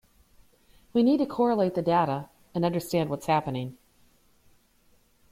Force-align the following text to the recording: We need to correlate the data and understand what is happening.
We 0.93 1.03
need 1.03 1.17
to 1.19 1.27
correlate 1.27 1.75
the 1.75 1.83
data 1.83 2.27
and 2.55 2.65
understand 2.65 3.11
what 3.11 3.19
is 3.19 3.27
happening. 3.27 3.77